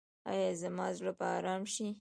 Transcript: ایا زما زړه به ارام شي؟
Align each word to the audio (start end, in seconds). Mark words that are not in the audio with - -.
ایا 0.31 0.49
زما 0.61 0.87
زړه 0.97 1.11
به 1.17 1.27
ارام 1.37 1.63
شي؟ 1.73 1.87